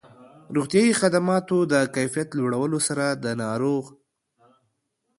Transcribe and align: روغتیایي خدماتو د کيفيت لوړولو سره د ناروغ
روغتیایي 0.55 0.93
خدماتو 1.01 1.57
د 1.71 1.73
کيفيت 1.95 2.29
لوړولو 2.39 2.79
سره 2.87 3.05
د 3.23 3.25
ناروغ 3.41 3.83